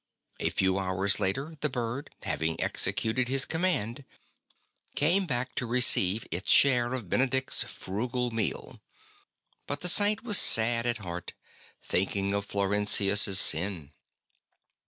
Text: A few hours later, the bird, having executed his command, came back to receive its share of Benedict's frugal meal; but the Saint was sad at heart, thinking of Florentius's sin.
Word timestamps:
A 0.39 0.49
few 0.49 0.79
hours 0.79 1.19
later, 1.19 1.57
the 1.61 1.69
bird, 1.69 2.09
having 2.23 2.59
executed 2.59 3.27
his 3.27 3.45
command, 3.45 4.03
came 4.95 5.27
back 5.27 5.53
to 5.53 5.67
receive 5.67 6.25
its 6.31 6.49
share 6.51 6.93
of 6.95 7.07
Benedict's 7.07 7.63
frugal 7.65 8.31
meal; 8.31 8.81
but 9.67 9.81
the 9.81 9.89
Saint 9.89 10.23
was 10.23 10.39
sad 10.39 10.87
at 10.87 10.97
heart, 11.05 11.33
thinking 11.83 12.33
of 12.33 12.47
Florentius's 12.47 13.39
sin. 13.39 13.91